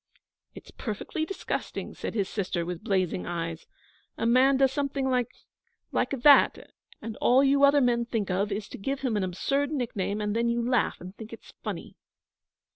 [0.55, 3.67] 'It's perfectly disgusting,' said his sister, with blazing eyes.
[4.17, 5.29] 'A man does something like
[5.91, 6.71] like that
[7.03, 10.35] and all you other men think of is to give him an absurd nickname, and
[10.35, 11.95] then you laugh and think it's funny.'